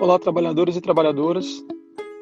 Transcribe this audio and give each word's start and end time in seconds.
Olá, 0.00 0.18
trabalhadores 0.18 0.76
e 0.76 0.80
trabalhadoras. 0.80 1.64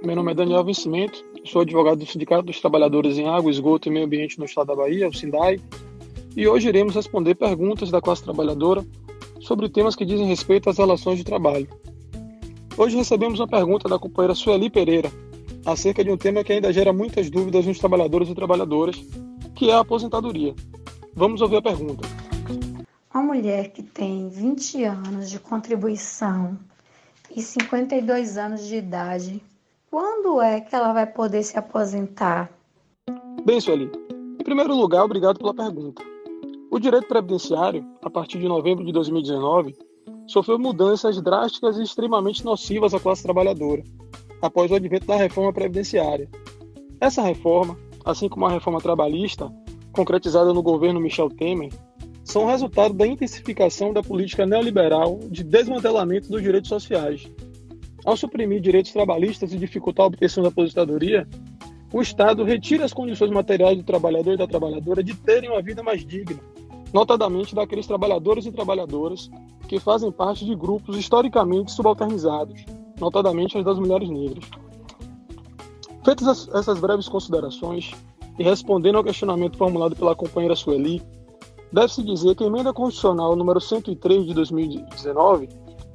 Meu 0.03 0.17
nome 0.17 0.33
é 0.33 0.35
Daniel 0.35 0.65
Vencimento, 0.65 1.25
sou 1.45 1.63
advogado 1.63 1.99
do 1.99 2.07
Sindicato 2.07 2.43
dos 2.43 2.61
Trabalhadores 2.61 3.17
em 3.19 3.29
Água, 3.29 3.51
Esgoto 3.51 3.89
e 3.89 3.93
Meio 3.93 4.05
Ambiente 4.05 4.39
no 4.39 4.45
Estado 4.45 4.67
da 4.67 4.77
Bahia, 4.77 5.09
o 5.09 5.15
SINDAI, 5.15 5.61
e 6.37 6.47
hoje 6.47 6.69
iremos 6.69 6.95
responder 6.95 7.35
perguntas 7.37 7.91
da 7.91 8.01
classe 8.01 8.25
trabalhadora 8.25 8.85
sobre 9.41 9.69
temas 9.69 9.97
que 9.97 10.05
dizem 10.05 10.27
respeito 10.27 10.69
às 10.69 10.79
relações 10.79 11.19
de 11.19 11.25
trabalho. 11.25 11.69
Hoje 12.79 12.97
recebemos 12.97 13.41
uma 13.41 13.49
pergunta 13.49 13.89
da 13.89 13.99
companheira 13.99 14.37
Sueli 14.37 14.71
Pereira 14.71 15.11
acerca 15.67 16.05
de 16.05 16.13
um 16.13 16.17
tema 16.17 16.45
que 16.45 16.53
ainda 16.53 16.73
gera 16.73 16.93
muitas 16.93 17.29
dúvidas 17.29 17.67
nos 17.67 17.77
trabalhadores 17.77 18.29
e 18.29 18.35
trabalhadoras, 18.37 18.95
que 19.57 19.69
é 19.69 19.75
a 19.75 19.81
aposentadoria. 19.81 20.55
Vamos 21.13 21.41
ouvir 21.41 21.57
a 21.57 21.63
pergunta. 21.63 22.07
Uma 23.13 23.35
mulher 23.35 23.73
que 23.73 23.83
tem 23.83 24.29
20 24.29 24.85
anos 24.85 25.29
de 25.29 25.41
contribuição 25.41 26.57
e 27.35 27.43
52 27.43 28.39
anos 28.39 28.65
de 28.65 28.77
idade, 28.77 29.43
quando 29.91 30.41
é 30.41 30.61
que 30.61 30.73
ela 30.73 30.93
vai 30.93 31.07
poder 31.07 31.43
se 31.43 31.59
aposentar? 31.59 32.49
Bem, 33.45 33.61
Sueli, 33.61 33.91
em 34.39 34.45
primeiro 34.45 34.77
lugar, 34.77 35.03
obrigado 35.03 35.37
pela 35.37 35.53
pergunta. 35.53 36.01
O 36.71 36.79
direito 36.79 37.09
previdenciário, 37.09 37.85
a 38.01 38.09
partir 38.09 38.39
de 38.39 38.47
novembro 38.47 38.85
de 38.85 38.93
2019, 38.93 39.75
sofreu 40.29 40.59
mudanças 40.59 41.21
drásticas 41.21 41.79
e 41.79 41.83
extremamente 41.83 42.45
nocivas 42.45 42.93
à 42.95 43.01
classe 43.01 43.23
trabalhadora, 43.23 43.83
após 44.43 44.71
o 44.71 44.75
advento 44.75 45.07
da 45.07 45.17
reforma 45.17 45.53
previdenciária. 45.53 46.29
Essa 47.01 47.23
reforma, 47.23 47.77
assim 48.05 48.29
como 48.29 48.47
a 48.47 48.51
reforma 48.51 48.81
trabalhista, 48.81 49.51
concretizada 49.91 50.53
no 50.53 50.63
governo 50.63 51.01
Michel 51.01 51.31
Temer, 51.31 51.73
são 52.23 52.45
resultado 52.45 52.93
da 52.93 53.07
intensificação 53.07 53.93
da 53.93 54.03
política 54.03 54.45
neoliberal 54.45 55.19
de 55.31 55.43
desmantelamento 55.43 56.29
dos 56.29 56.43
direitos 56.43 56.69
sociais. 56.69 57.27
Ao 58.05 58.17
suprimir 58.17 58.61
direitos 58.61 58.93
trabalhistas 58.93 59.53
e 59.53 59.59
dificultar 59.59 60.05
a 60.05 60.09
obtenção 60.09 60.43
da 60.43 60.51
aposentadoria, 60.51 61.27
o 61.91 62.03
Estado 62.03 62.45
retira 62.45 62.85
as 62.85 62.93
condições 62.93 63.31
materiais 63.31 63.79
do 63.79 63.83
trabalhador 63.83 64.35
e 64.35 64.37
da 64.37 64.47
trabalhadora 64.47 65.03
de 65.03 65.15
terem 65.15 65.49
uma 65.49 65.63
vida 65.63 65.83
mais 65.83 66.05
digna, 66.05 66.39
notadamente 66.93 67.55
daqueles 67.55 67.87
trabalhadores 67.87 68.45
e 68.45 68.53
trabalhadoras 68.53 69.31
que 69.69 69.79
fazem 69.79 70.11
parte 70.11 70.45
de 70.45 70.55
grupos 70.55 70.97
historicamente 70.97 71.71
subalternizados, 71.71 72.65
notadamente 72.99 73.57
as 73.57 73.65
das 73.65 73.79
mulheres 73.79 74.09
negras. 74.09 74.45
Feitas 76.05 76.49
essas 76.55 76.81
breves 76.81 77.09
considerações, 77.09 77.93
e 78.39 78.43
respondendo 78.43 78.97
ao 78.97 79.05
questionamento 79.05 79.57
formulado 79.57 79.95
pela 79.95 80.17
companheira 80.17 80.57
Sueli, 80.57 81.03
Deve-se 81.73 82.03
dizer 82.03 82.35
que 82.35 82.45
a 82.45 82.47
emenda 82.47 82.73
constitucional 82.73 83.37
número 83.37 83.61
103 83.61 84.27
de 84.27 84.35
2019 84.35 85.49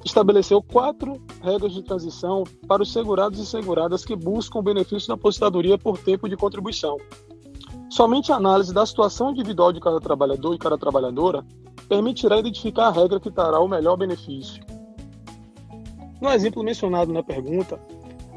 estabeleceu 0.06 0.62
quatro 0.62 1.20
regras 1.42 1.74
de 1.74 1.82
transição 1.82 2.44
para 2.68 2.84
os 2.84 2.92
segurados 2.92 3.40
e 3.40 3.46
seguradas 3.46 4.06
que 4.06 4.16
buscam 4.16 4.60
o 4.60 4.64
benefício 4.64 5.08
da 5.08 5.16
aposentadoria 5.16 5.78
por 5.78 5.98
tempo 5.98 6.30
de 6.30 6.38
contribuição. 6.38 6.98
Somente 7.90 8.32
a 8.32 8.36
análise 8.36 8.74
da 8.74 8.86
situação 8.86 9.32
individual 9.32 9.72
de 9.72 9.80
cada 9.80 10.00
trabalhador 10.00 10.54
e 10.54 10.60
cada 10.60 10.78
trabalhadora 10.78 11.44
permitirá 11.94 12.40
identificar 12.40 12.88
a 12.88 12.92
regra 12.92 13.20
que 13.20 13.30
trará 13.30 13.60
o 13.60 13.68
melhor 13.68 13.96
benefício. 13.96 14.64
No 16.20 16.32
exemplo 16.32 16.64
mencionado 16.64 17.14
na 17.14 17.22
pergunta, 17.22 17.80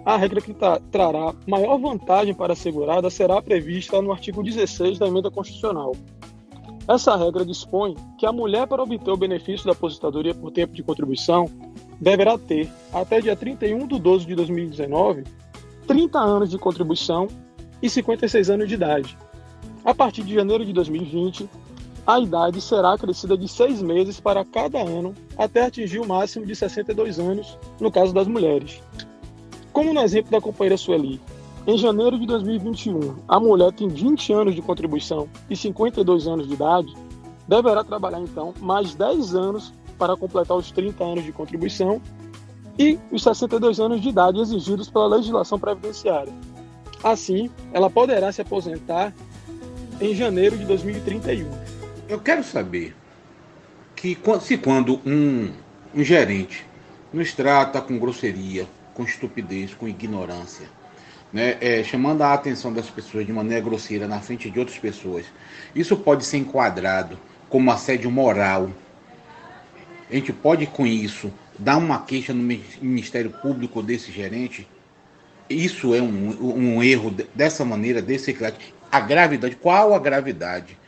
a 0.05 0.17
regra 0.17 0.43
que 0.43 0.55
trará 0.91 1.35
maior 1.47 1.79
vantagem 1.79 2.34
para 2.34 2.53
a 2.53 2.57
segurada 2.57 3.09
será 3.09 3.41
prevista 3.41 4.03
no 4.03 4.12
artigo 4.12 4.43
16 4.43 4.99
da 4.99 5.07
emenda 5.07 5.31
constitucional, 5.31 5.93
essa 6.89 7.17
regra 7.17 7.45
dispõe 7.45 7.97
que 8.16 8.25
a 8.25 8.33
mulher, 8.33 8.66
para 8.69 8.83
obter 8.83 9.11
o 9.11 9.16
benefício 9.16 9.66
da 9.66 9.72
aposentadoria 9.72 10.33
por 10.33 10.53
tempo 10.53 10.72
de 10.72 10.84
contribuição, 10.84 11.47
deverá 12.00 12.39
ter, 12.39 12.69
até 12.93 13.21
dia 13.21 13.34
31 13.34 13.89
de 13.89 13.99
12 13.99 14.25
de 14.25 14.37
2019, 14.37 15.25
30 15.89 16.19
anos 16.19 16.50
de 16.50 16.59
contribuição 16.59 17.27
e 17.83 17.91
56 17.91 18.50
anos 18.50 18.69
de 18.69 18.75
idade. 18.75 19.19
A 19.84 19.93
partir 19.93 20.22
de 20.22 20.34
janeiro 20.34 20.65
de 20.65 20.72
2020, 20.72 21.49
a 22.06 22.21
idade 22.21 22.61
será 22.61 22.93
acrescida 22.93 23.37
de 23.37 23.49
seis 23.49 23.83
meses 23.83 24.21
para 24.21 24.44
cada 24.44 24.78
ano 24.78 25.12
até 25.37 25.67
atingir 25.67 25.99
o 25.99 26.06
máximo 26.06 26.47
de 26.47 26.55
62 26.55 27.19
anos, 27.19 27.59
no 27.81 27.91
caso 27.91 28.15
das 28.15 28.28
mulheres. 28.28 28.81
Como 29.72 29.93
no 29.93 30.00
exemplo 30.00 30.31
da 30.31 30.41
companheira 30.41 30.77
Sueli, 30.77 31.21
em 31.66 31.77
janeiro 31.77 32.16
de 32.16 32.27
2021, 32.27 33.16
a 33.27 33.41
mulher 33.41 33.72
tem 33.72 33.89
20 33.89 34.33
anos 34.33 34.55
de 34.55 34.62
contribuição 34.62 35.28
e 35.50 35.56
52 35.56 36.28
anos 36.28 36.47
de 36.47 36.55
idade, 36.55 36.95
deverá 37.49 37.83
trabalhar 37.83 38.21
então 38.21 38.55
mais 38.61 38.95
10 38.95 39.34
anos 39.34 39.72
para 39.99 40.16
completar 40.16 40.56
os 40.56 40.71
30 40.71 41.03
anos 41.03 41.25
de 41.25 41.33
contribuição 41.33 42.00
e 42.78 42.99
os 43.11 43.22
62 43.22 43.81
anos 43.81 44.00
de 44.00 44.11
idade 44.11 44.41
exigidos 44.41 44.89
pela 44.89 45.09
legislação 45.09 45.59
previdenciária. 45.59 46.33
Assim, 47.03 47.50
ela 47.72 47.91
poderá 47.91 48.31
se 48.31 48.43
aposentar 48.43 49.12
em 50.00 50.15
janeiro 50.15 50.56
de 50.56 50.65
2031. 50.66 51.75
Eu 52.09 52.21
quero 52.21 52.44
saber 52.44 52.94
que 53.97 54.17
se 54.41 54.56
quando 54.56 55.00
um, 55.05 55.50
um 55.93 56.05
gerente 56.05 56.65
nos 57.12 57.34
trata 57.34 57.81
com 57.81 57.99
grosseria, 57.99 58.65
com 58.94 59.03
estupidez, 59.03 59.75
com 59.75 59.89
ignorância, 59.89 60.69
né, 61.33 61.56
é, 61.61 61.83
chamando 61.83 62.22
a 62.22 62.33
atenção 62.33 62.72
das 62.72 62.89
pessoas 62.89 63.27
de 63.27 63.33
maneira 63.33 63.61
grosseira 63.61 64.06
na 64.06 64.21
frente 64.21 64.49
de 64.49 64.56
outras 64.56 64.78
pessoas, 64.78 65.27
isso 65.75 65.97
pode 65.97 66.25
ser 66.25 66.37
enquadrado 66.37 67.19
como 67.49 67.72
assédio 67.72 68.09
moral. 68.09 68.71
A 70.09 70.15
gente 70.15 70.33
pode, 70.33 70.65
com 70.69 70.87
isso, 70.87 71.33
dar 71.59 71.77
uma 71.77 72.03
queixa 72.03 72.33
no 72.33 72.56
Ministério 72.81 73.31
Público 73.31 73.83
desse 73.83 74.12
gerente? 74.12 74.69
Isso 75.50 75.93
é 75.93 76.00
um, 76.00 76.77
um 76.77 76.83
erro 76.84 77.12
dessa 77.34 77.65
maneira, 77.65 78.00
desse 78.00 78.37
A 78.93 79.00
gravidade, 79.00 79.56
qual 79.56 79.93
a 79.93 79.99
gravidade 79.99 80.78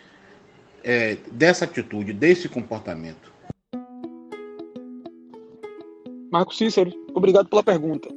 é, 0.88 1.19
dessa 1.31 1.66
atitude, 1.66 2.15
desse 2.15 2.49
comportamento? 2.49 3.31
Marco 6.32 6.54
Cícero, 6.54 6.91
obrigado 7.15 7.47
pela 7.47 7.62
pergunta. 7.62 8.09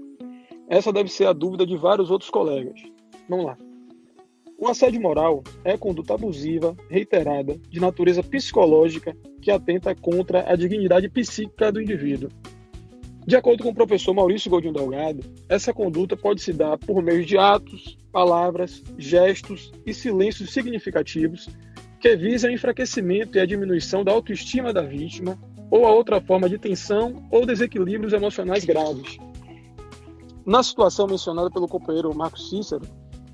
Essa 0.69 0.93
deve 0.93 1.09
ser 1.09 1.25
a 1.25 1.33
dúvida 1.33 1.65
de 1.65 1.75
vários 1.75 2.09
outros 2.09 2.29
colegas. 2.29 2.81
Vamos 3.27 3.45
lá. 3.45 3.57
O 4.57 4.69
assédio 4.69 5.01
moral 5.01 5.43
é 5.65 5.75
conduta 5.75 6.13
abusiva, 6.13 6.73
reiterada, 6.89 7.59
de 7.69 7.81
natureza 7.81 8.23
psicológica, 8.23 9.17
que 9.41 9.51
atenta 9.51 9.93
contra 9.93 10.49
a 10.49 10.55
dignidade 10.55 11.09
psíquica 11.09 11.73
do 11.73 11.81
indivíduo. 11.81 12.29
De 13.27 13.35
acordo 13.35 13.63
com 13.63 13.69
o 13.69 13.75
professor 13.75 14.13
Maurício 14.13 14.49
Godinho 14.49 14.73
Delgado, 14.73 15.25
essa 15.49 15.73
conduta 15.73 16.15
pode 16.15 16.41
se 16.41 16.53
dar 16.53 16.77
por 16.77 17.03
meio 17.03 17.25
de 17.25 17.37
atos, 17.37 17.97
palavras, 18.13 18.81
gestos 18.97 19.73
e 19.85 19.93
silêncios 19.93 20.53
significativos 20.53 21.49
que 22.01 22.17
visam 22.17 22.49
o 22.49 22.53
enfraquecimento 22.53 23.37
e 23.37 23.41
a 23.41 23.45
diminuição 23.45 24.03
da 24.03 24.11
autoestima 24.11 24.73
da 24.73 24.81
vítima 24.81 25.37
ou 25.69 25.85
a 25.85 25.91
outra 25.91 26.19
forma 26.19 26.49
de 26.49 26.57
tensão 26.57 27.23
ou 27.29 27.45
desequilíbrios 27.45 28.11
emocionais 28.11 28.65
graves. 28.65 29.19
Na 30.43 30.63
situação 30.63 31.05
mencionada 31.05 31.51
pelo 31.51 31.67
companheiro 31.67 32.13
Marcos 32.15 32.49
Cícero, 32.49 32.81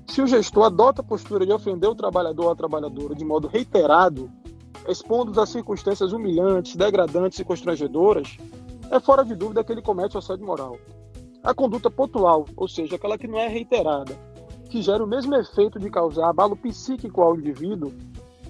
se 0.06 0.20
o 0.20 0.26
gestor 0.26 0.64
adota 0.64 1.00
a 1.00 1.04
postura 1.04 1.46
de 1.46 1.52
ofender 1.52 1.88
o 1.88 1.94
trabalhador 1.94 2.44
ou 2.44 2.50
a 2.50 2.56
trabalhadora 2.56 3.14
de 3.14 3.24
modo 3.24 3.48
reiterado, 3.48 4.30
expondo-os 4.86 5.38
a 5.38 5.46
circunstâncias 5.46 6.12
humilhantes, 6.12 6.76
degradantes 6.76 7.38
e 7.38 7.44
constrangedoras, 7.44 8.36
é 8.90 9.00
fora 9.00 9.24
de 9.24 9.34
dúvida 9.34 9.64
que 9.64 9.72
ele 9.72 9.82
comete 9.82 10.16
o 10.16 10.18
assédio 10.18 10.46
moral. 10.46 10.78
A 11.42 11.54
conduta 11.54 11.90
pontual, 11.90 12.44
ou 12.54 12.68
seja, 12.68 12.96
aquela 12.96 13.16
que 13.16 13.26
não 13.26 13.38
é 13.38 13.48
reiterada, 13.48 14.14
que 14.68 14.82
gera 14.82 15.02
o 15.02 15.06
mesmo 15.06 15.34
efeito 15.34 15.78
de 15.78 15.88
causar 15.88 16.28
abalo 16.28 16.56
psíquico 16.56 17.22
ao 17.22 17.36
indivíduo, 17.36 17.92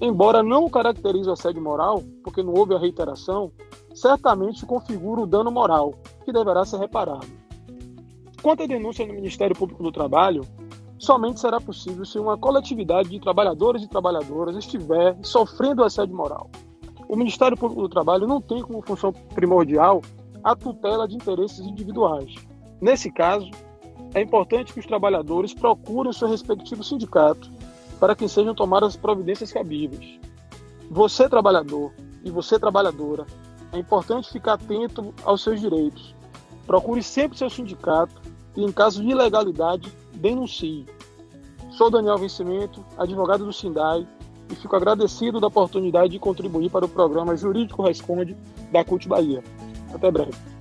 embora 0.01 0.43
não 0.43 0.69
caracterize 0.69 1.29
o 1.29 1.33
assédio 1.33 1.63
moral, 1.63 2.03
porque 2.23 2.43
não 2.43 2.55
houve 2.55 2.75
a 2.75 2.79
reiteração, 2.79 3.51
certamente 3.95 4.65
configura 4.65 5.23
o 5.23 5.27
dano 5.27 5.51
moral, 5.51 5.95
que 6.25 6.33
deverá 6.33 6.65
ser 6.65 6.79
reparado. 6.79 7.27
Quanto 8.43 8.63
à 8.63 8.67
denúncia 8.67 9.07
no 9.07 9.15
Ministério 9.15 9.57
Público 9.57 9.83
do 9.83 9.91
Trabalho, 9.91 10.43
somente 10.99 11.41
será 11.41 11.61
possível 11.61 12.05
se 12.05 12.19
uma 12.19 12.37
coletividade 12.37 13.09
de 13.09 13.21
trabalhadores 13.21 13.83
e 13.83 13.89
trabalhadoras 13.89 14.57
estiver 14.57 15.17
sofrendo 15.23 15.83
assédio 15.83 16.15
moral. 16.15 16.49
O 17.09 17.17
Ministério 17.17 17.57
Público 17.57 17.83
do 17.83 17.89
Trabalho 17.89 18.27
não 18.27 18.41
tem 18.41 18.63
como 18.63 18.83
função 18.83 19.13
primordial 19.13 20.03
a 20.45 20.55
tutela 20.55 21.09
de 21.09 21.17
interesses 21.17 21.67
individuais. 21.67 22.35
Nesse 22.81 23.11
caso, 23.11 23.51
é 24.15 24.21
importante 24.21 24.73
que 24.73 24.81
os 24.81 24.87
trabalhadores 24.87 25.53
procurem 25.53 26.11
o 26.11 26.15
seu 26.15 26.29
respectivo 26.29 26.85
sindicato 26.85 27.51
para 27.99 28.15
que 28.15 28.29
sejam 28.29 28.55
tomadas 28.55 28.91
as 28.91 28.97
providências 28.97 29.53
cabíveis. 29.53 30.19
Você, 30.91 31.29
trabalhador, 31.29 31.93
e 32.25 32.31
você, 32.31 32.59
trabalhadora, 32.59 33.27
é 33.73 33.79
importante 33.79 34.31
ficar 34.31 34.55
atento 34.55 35.15
aos 35.25 35.43
seus 35.43 35.61
direitos. 35.61 36.15
Procure 36.67 37.03
sempre 37.03 37.39
seu 37.39 37.51
sindicato 37.51 38.21
e, 38.57 38.65
em 38.65 38.73
caso 38.73 39.03
de 39.03 39.09
ilegalidade, 39.09 39.93
denuncie. 40.15 40.87
Sou 41.71 41.91
Daniel 41.91 42.19
Vencimento, 42.19 42.85
advogado 42.97 43.45
do 43.45 43.53
Sindai, 43.53 44.07
e 44.51 44.55
fico 44.55 44.75
agradecido 44.75 45.41
da 45.41 45.47
oportunidade 45.47 46.11
de 46.11 46.19
contribuir 46.19 46.71
para 46.71 46.87
o 46.87 46.89
programa 46.89 47.37
Jurídico 47.37 47.83
Responde 47.83 48.37
da 48.73 48.83
CUT 48.83 49.07
Bahia. 49.07 49.45
Até 49.93 50.11
breve. 50.11 50.58